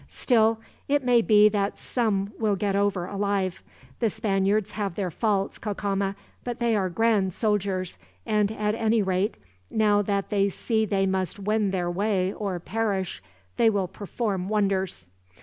[0.07, 3.61] Still, it may be that some will get over alive.
[3.99, 9.35] The Spaniards have their faults, Cacama, but they are grand soldiers; and at any rate,
[9.69, 13.21] now that they see they must win their way or perish,
[13.57, 15.07] they will perform wonders."